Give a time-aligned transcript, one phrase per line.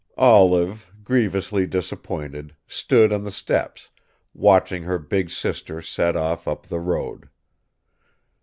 [0.17, 3.91] Olive, grievously disappointed, stood on the steps,
[4.33, 7.29] watching her big sister set off up the road.